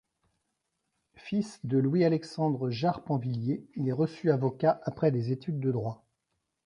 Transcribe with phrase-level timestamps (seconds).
[1.13, 6.07] Fils de Louis-Alexandre Jard-Panvillier, il est reçu avocat après des études de droit.